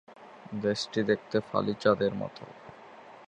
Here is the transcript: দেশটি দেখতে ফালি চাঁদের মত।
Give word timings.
দেশটি 0.61 0.99
দেখতে 1.09 1.37
ফালি 1.47 1.73
চাঁদের 1.83 2.13
মত। 2.15 2.37